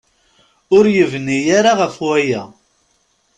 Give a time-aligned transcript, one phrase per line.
[0.75, 2.43] Ur yebni ara ɣef waya.